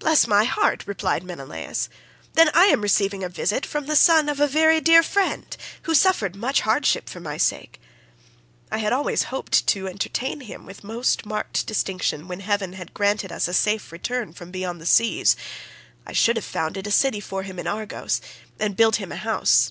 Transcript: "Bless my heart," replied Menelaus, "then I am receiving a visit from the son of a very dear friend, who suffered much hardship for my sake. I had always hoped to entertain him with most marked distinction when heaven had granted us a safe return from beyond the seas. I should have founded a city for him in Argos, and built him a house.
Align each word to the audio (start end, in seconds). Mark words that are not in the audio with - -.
"Bless 0.00 0.26
my 0.26 0.42
heart," 0.42 0.82
replied 0.88 1.22
Menelaus, 1.22 1.88
"then 2.32 2.50
I 2.52 2.64
am 2.64 2.80
receiving 2.80 3.22
a 3.22 3.28
visit 3.28 3.64
from 3.64 3.86
the 3.86 3.94
son 3.94 4.28
of 4.28 4.40
a 4.40 4.48
very 4.48 4.80
dear 4.80 5.04
friend, 5.04 5.56
who 5.82 5.94
suffered 5.94 6.34
much 6.34 6.62
hardship 6.62 7.08
for 7.08 7.20
my 7.20 7.36
sake. 7.36 7.80
I 8.72 8.78
had 8.78 8.92
always 8.92 9.22
hoped 9.30 9.64
to 9.68 9.86
entertain 9.86 10.40
him 10.40 10.66
with 10.66 10.82
most 10.82 11.24
marked 11.24 11.64
distinction 11.64 12.26
when 12.26 12.40
heaven 12.40 12.72
had 12.72 12.92
granted 12.92 13.30
us 13.30 13.46
a 13.46 13.54
safe 13.54 13.92
return 13.92 14.32
from 14.32 14.50
beyond 14.50 14.80
the 14.80 14.84
seas. 14.84 15.36
I 16.04 16.12
should 16.12 16.34
have 16.34 16.44
founded 16.44 16.88
a 16.88 16.90
city 16.90 17.20
for 17.20 17.44
him 17.44 17.60
in 17.60 17.68
Argos, 17.68 18.20
and 18.58 18.74
built 18.76 18.96
him 18.96 19.12
a 19.12 19.16
house. 19.16 19.70